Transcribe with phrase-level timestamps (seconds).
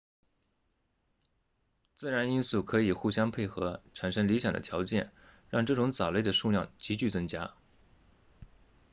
[1.93, 5.11] 自然因素可以互相配合产生理想的条件
[5.51, 7.53] 让这种藻类的数量急剧增加